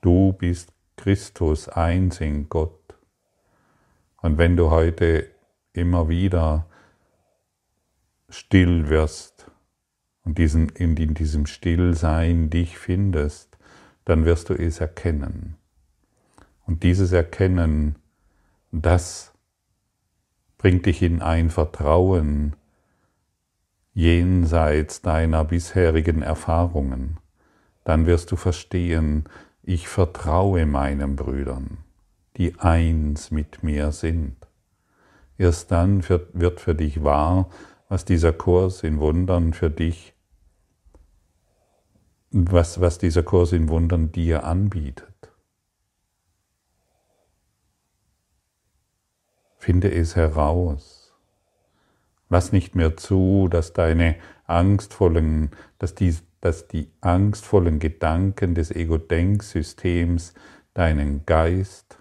Du 0.00 0.32
bist 0.32 0.72
Christus 0.96 1.68
eins 1.68 2.20
in 2.20 2.48
Gott. 2.48 2.94
Und 4.20 4.36
wenn 4.36 4.56
du 4.56 4.70
heute 4.70 5.28
immer 5.72 6.08
wieder 6.08 6.66
still 8.28 8.88
wirst 8.88 9.50
und 10.24 10.38
diesen, 10.38 10.68
in 10.70 10.94
diesem 10.94 11.46
Stillsein 11.46 12.50
dich 12.50 12.78
findest, 12.78 13.49
dann 14.10 14.24
wirst 14.24 14.48
du 14.48 14.54
es 14.54 14.80
erkennen. 14.80 15.54
Und 16.66 16.82
dieses 16.82 17.12
Erkennen, 17.12 17.94
das 18.72 19.32
bringt 20.58 20.86
dich 20.86 21.00
in 21.00 21.22
ein 21.22 21.48
Vertrauen 21.48 22.56
jenseits 23.94 25.00
deiner 25.00 25.44
bisherigen 25.44 26.22
Erfahrungen. 26.22 27.18
Dann 27.84 28.06
wirst 28.06 28.32
du 28.32 28.36
verstehen, 28.36 29.28
ich 29.62 29.86
vertraue 29.86 30.66
meinen 30.66 31.14
Brüdern, 31.14 31.78
die 32.36 32.58
eins 32.58 33.30
mit 33.30 33.62
mir 33.62 33.92
sind. 33.92 34.34
Erst 35.38 35.70
dann 35.70 36.02
wird 36.08 36.58
für 36.58 36.74
dich 36.74 37.04
wahr, 37.04 37.48
was 37.88 38.04
dieser 38.04 38.32
Kurs 38.32 38.82
in 38.82 38.98
Wundern 38.98 39.52
für 39.52 39.70
dich, 39.70 40.14
was, 42.30 42.80
was 42.80 42.98
dieser 42.98 43.22
Kurs 43.22 43.52
in 43.52 43.68
Wundern 43.68 44.12
dir 44.12 44.44
anbietet. 44.44 45.06
Finde 49.58 49.92
es 49.92 50.16
heraus. 50.16 51.12
Lass 52.28 52.52
nicht 52.52 52.74
mehr 52.74 52.96
zu, 52.96 53.48
dass 53.50 53.72
deine 53.72 54.16
angstvollen, 54.46 55.50
dass 55.78 55.94
die, 55.94 56.16
dass 56.40 56.68
die 56.68 56.88
angstvollen 57.00 57.78
Gedanken 57.78 58.54
des 58.54 58.70
Ego-Denksystems 58.70 60.34
deinen 60.72 61.26
Geist 61.26 61.98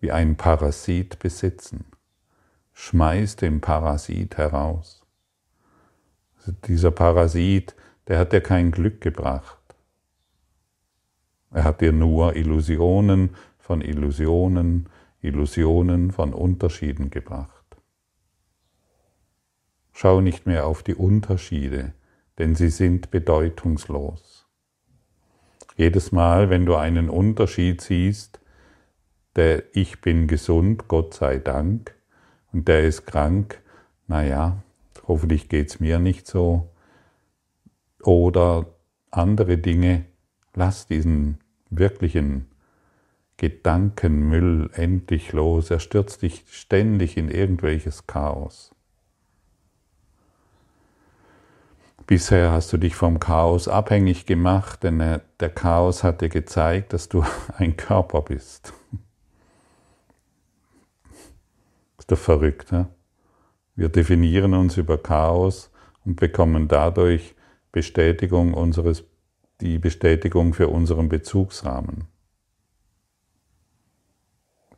wie 0.00 0.12
ein 0.12 0.36
Parasit 0.36 1.18
besitzen. 1.20 1.86
Schmeiß 2.74 3.36
den 3.36 3.60
Parasit 3.60 4.36
heraus. 4.36 5.04
Also 6.38 6.52
dieser 6.66 6.90
Parasit, 6.90 7.74
der 8.08 8.18
hat 8.18 8.32
dir 8.32 8.40
kein 8.40 8.70
Glück 8.70 9.00
gebracht. 9.00 9.56
Er 11.50 11.64
hat 11.64 11.80
dir 11.80 11.92
nur 11.92 12.36
Illusionen 12.36 13.36
von 13.58 13.80
Illusionen 13.80 14.88
Illusionen 15.20 16.12
von 16.12 16.32
Unterschieden 16.32 17.10
gebracht. 17.10 17.64
Schau 19.92 20.20
nicht 20.20 20.46
mehr 20.46 20.66
auf 20.66 20.84
die 20.84 20.94
Unterschiede, 20.94 21.92
denn 22.38 22.54
sie 22.54 22.70
sind 22.70 23.10
bedeutungslos. 23.10 24.46
Jedes 25.76 26.12
Mal, 26.12 26.50
wenn 26.50 26.66
du 26.66 26.76
einen 26.76 27.10
Unterschied 27.10 27.80
siehst, 27.80 28.40
der 29.34 29.64
Ich 29.72 30.00
bin 30.00 30.28
gesund, 30.28 30.86
Gott 30.86 31.14
sei 31.14 31.38
Dank, 31.38 31.94
und 32.52 32.68
der 32.68 32.84
ist 32.84 33.06
krank, 33.06 33.60
naja, 34.06 34.62
hoffentlich 35.06 35.48
geht 35.48 35.68
es 35.68 35.80
mir 35.80 35.98
nicht 35.98 36.26
so, 36.26 36.70
oder 38.02 38.66
andere 39.10 39.58
Dinge, 39.58 40.06
lass 40.54 40.86
diesen 40.86 41.38
wirklichen 41.70 42.46
Gedankenmüll 43.36 44.70
endlich 44.72 45.32
los, 45.32 45.70
er 45.70 45.78
stürzt 45.78 46.22
dich 46.22 46.44
ständig 46.48 47.16
in 47.16 47.30
irgendwelches 47.30 48.06
Chaos. 48.06 48.74
Bisher 52.06 52.52
hast 52.52 52.72
du 52.72 52.78
dich 52.78 52.96
vom 52.96 53.20
Chaos 53.20 53.68
abhängig 53.68 54.24
gemacht, 54.24 54.82
denn 54.82 54.98
der 54.98 55.50
Chaos 55.50 56.02
hat 56.02 56.22
dir 56.22 56.30
gezeigt, 56.30 56.94
dass 56.94 57.08
du 57.08 57.22
ein 57.58 57.76
Körper 57.76 58.22
bist. 58.22 58.72
Ist 61.98 62.10
doch 62.10 62.18
verrückt, 62.18 62.72
ne? 62.72 62.88
Wir 63.76 63.90
definieren 63.90 64.54
uns 64.54 64.76
über 64.76 64.98
Chaos 64.98 65.70
und 66.04 66.16
bekommen 66.16 66.66
dadurch 66.66 67.36
Bestätigung 67.72 68.54
unseres, 68.54 69.04
die 69.60 69.78
Bestätigung 69.78 70.54
für 70.54 70.68
unseren 70.68 71.08
Bezugsrahmen. 71.08 72.04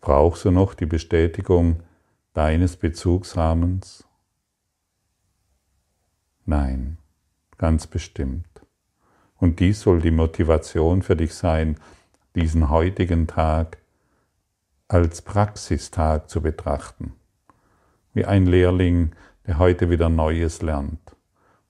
Brauchst 0.00 0.44
du 0.44 0.50
noch 0.50 0.74
die 0.74 0.86
Bestätigung 0.86 1.82
deines 2.32 2.76
Bezugsrahmens? 2.76 4.04
Nein, 6.46 6.98
ganz 7.58 7.86
bestimmt. 7.86 8.48
Und 9.36 9.60
dies 9.60 9.82
soll 9.82 10.00
die 10.00 10.10
Motivation 10.10 11.02
für 11.02 11.16
dich 11.16 11.34
sein, 11.34 11.78
diesen 12.34 12.70
heutigen 12.70 13.26
Tag 13.26 13.78
als 14.88 15.22
Praxistag 15.22 16.28
zu 16.28 16.42
betrachten. 16.42 17.12
Wie 18.14 18.24
ein 18.24 18.46
Lehrling, 18.46 19.12
der 19.46 19.58
heute 19.58 19.90
wieder 19.90 20.08
Neues 20.08 20.62
lernt 20.62 21.14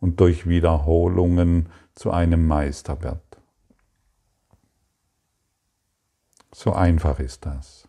und 0.00 0.20
durch 0.20 0.48
Wiederholungen 0.48 1.68
zu 1.94 2.10
einem 2.10 2.46
Meister 2.46 3.02
wird. 3.02 3.22
So 6.52 6.72
einfach 6.72 7.20
ist 7.20 7.46
das. 7.46 7.88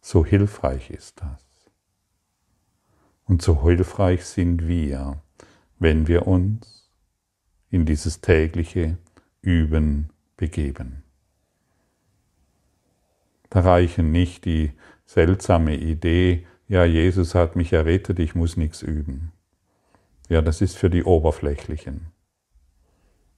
So 0.00 0.24
hilfreich 0.24 0.90
ist 0.90 1.20
das. 1.20 1.44
Und 3.24 3.42
so 3.42 3.62
hilfreich 3.62 4.24
sind 4.24 4.66
wir, 4.66 5.20
wenn 5.78 6.06
wir 6.06 6.26
uns 6.26 6.90
in 7.70 7.84
dieses 7.84 8.20
tägliche 8.20 8.96
Üben 9.42 10.10
begeben. 10.36 11.02
Da 13.50 13.60
reichen 13.60 14.12
nicht 14.12 14.44
die 14.44 14.72
seltsame 15.04 15.76
Idee, 15.76 16.46
ja, 16.68 16.84
Jesus 16.84 17.34
hat 17.34 17.56
mich 17.56 17.72
errettet, 17.72 18.18
ich 18.18 18.34
muss 18.34 18.56
nichts 18.56 18.82
üben. 18.82 19.32
Ja, 20.28 20.42
das 20.42 20.60
ist 20.60 20.76
für 20.76 20.90
die 20.90 21.04
Oberflächlichen, 21.04 22.12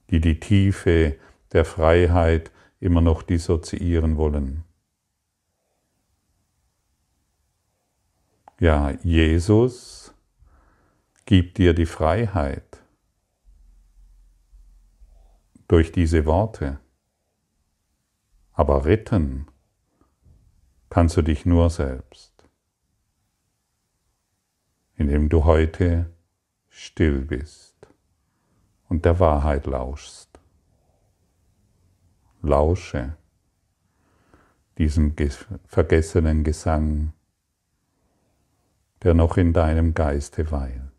die 0.09 0.19
die 0.19 0.39
Tiefe 0.39 1.15
der 1.53 1.65
Freiheit 1.65 2.51
immer 2.79 3.01
noch 3.01 3.23
dissoziieren 3.23 4.17
wollen. 4.17 4.63
Ja, 8.59 8.91
Jesus 9.03 10.13
gibt 11.25 11.57
dir 11.57 11.73
die 11.73 11.85
Freiheit 11.85 12.81
durch 15.67 15.93
diese 15.93 16.25
Worte. 16.25 16.79
Aber 18.51 18.83
retten 18.83 19.47
kannst 20.89 21.15
du 21.15 21.21
dich 21.21 21.45
nur 21.45 21.69
selbst, 21.69 22.30
indem 25.01 25.29
du 25.29 25.45
heute 25.45 26.05
still 26.69 27.21
bist 27.21 27.75
und 28.87 29.03
der 29.03 29.19
Wahrheit 29.19 29.65
lauschst. 29.65 30.29
Lausche 32.43 33.17
diesem 34.77 35.15
vergessenen 35.65 36.43
Gesang, 36.43 37.13
der 39.01 39.15
noch 39.15 39.37
in 39.37 39.53
deinem 39.53 39.95
Geiste 39.95 40.51
weilt. 40.51 40.90